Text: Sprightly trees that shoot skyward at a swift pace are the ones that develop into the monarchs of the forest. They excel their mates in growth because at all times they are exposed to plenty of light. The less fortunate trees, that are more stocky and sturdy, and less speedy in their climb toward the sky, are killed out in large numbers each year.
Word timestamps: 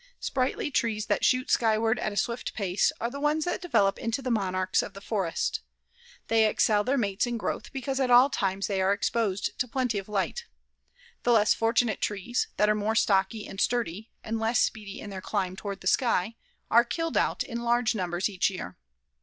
Sprightly 0.19 0.71
trees 0.71 1.05
that 1.05 1.23
shoot 1.23 1.51
skyward 1.51 1.99
at 1.99 2.11
a 2.11 2.17
swift 2.17 2.55
pace 2.55 2.91
are 2.99 3.11
the 3.11 3.19
ones 3.19 3.45
that 3.45 3.61
develop 3.61 3.99
into 3.99 4.19
the 4.23 4.31
monarchs 4.31 4.81
of 4.81 4.95
the 4.95 4.99
forest. 4.99 5.59
They 6.27 6.47
excel 6.47 6.83
their 6.83 6.97
mates 6.97 7.27
in 7.27 7.37
growth 7.37 7.71
because 7.71 7.99
at 7.99 8.09
all 8.09 8.27
times 8.31 8.65
they 8.65 8.81
are 8.81 8.93
exposed 8.93 9.59
to 9.59 9.67
plenty 9.67 9.99
of 9.99 10.09
light. 10.09 10.45
The 11.21 11.31
less 11.31 11.53
fortunate 11.53 12.01
trees, 12.01 12.47
that 12.57 12.67
are 12.67 12.73
more 12.73 12.95
stocky 12.95 13.45
and 13.47 13.61
sturdy, 13.61 14.09
and 14.23 14.39
less 14.39 14.59
speedy 14.59 14.99
in 14.99 15.11
their 15.11 15.21
climb 15.21 15.55
toward 15.55 15.81
the 15.81 15.85
sky, 15.85 16.35
are 16.71 16.83
killed 16.83 17.15
out 17.15 17.43
in 17.43 17.61
large 17.61 17.93
numbers 17.93 18.27
each 18.27 18.49
year. 18.49 18.77